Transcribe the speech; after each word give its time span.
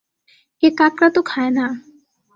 এ 0.63 0.69
কাঁকড়া 0.77 1.09
তো 1.15 1.21
খায় 1.21 1.51
না। 1.51 1.65